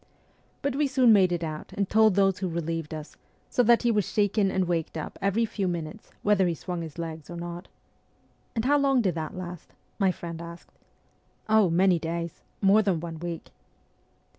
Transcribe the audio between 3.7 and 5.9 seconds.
he was shaken and waked up every few